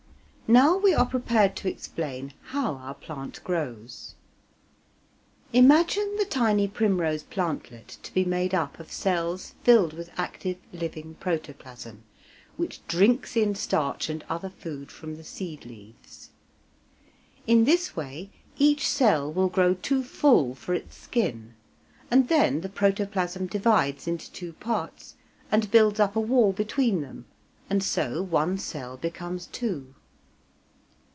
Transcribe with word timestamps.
Now 0.51 0.75
we 0.77 0.93
are 0.93 1.05
prepared 1.05 1.55
to 1.57 1.69
explain 1.69 2.33
how 2.47 2.73
our 2.75 2.93
plant 2.93 3.41
grows. 3.45 4.15
Imagine 5.53 6.17
the 6.17 6.25
tiny 6.25 6.67
primrose 6.67 7.23
plantlet 7.23 7.97
to 8.03 8.13
be 8.13 8.25
made 8.25 8.53
up 8.53 8.77
of 8.77 8.91
cells 8.91 9.53
filled 9.63 9.93
with 9.93 10.11
active 10.17 10.57
living 10.73 11.15
protoplasm, 11.21 12.03
which 12.57 12.85
drinks 12.89 13.37
in 13.37 13.55
starch 13.55 14.09
and 14.09 14.25
other 14.27 14.49
food 14.49 14.91
from 14.91 15.15
the 15.15 15.23
seed 15.23 15.63
leaves. 15.65 16.31
In 17.47 17.63
this 17.63 17.95
way 17.95 18.29
each 18.57 18.85
cell 18.89 19.31
will 19.31 19.47
grow 19.47 19.73
too 19.75 20.03
full 20.03 20.53
for 20.53 20.73
its 20.73 20.97
skin, 20.97 21.53
and 22.11 22.27
then 22.27 22.59
the 22.59 22.67
protoplasm 22.67 23.47
divides 23.47 24.05
into 24.05 24.29
two 24.33 24.51
parts 24.51 25.15
and 25.49 25.71
builds 25.71 26.01
up 26.01 26.17
a 26.17 26.19
wall 26.19 26.51
between 26.51 26.99
them, 26.99 27.23
and 27.69 27.81
so 27.81 28.21
one 28.21 28.57
cell 28.57 28.97
becomes 28.97 29.45
two. 29.47 29.95